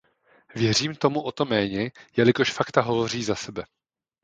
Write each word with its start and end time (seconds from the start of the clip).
Věřím 0.55 0.95
tomu 0.95 1.21
o 1.21 1.31
to 1.31 1.45
méně, 1.45 1.91
jelikož 2.17 2.53
fakta 2.53 2.81
hovoří 2.81 3.23
za 3.23 3.35
sebe. 3.35 3.63